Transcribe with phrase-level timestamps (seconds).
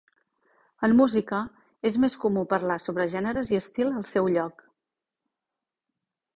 [0.87, 1.41] En música
[1.91, 4.67] és més comú parlar sobre gèneres i estil al seu lloc.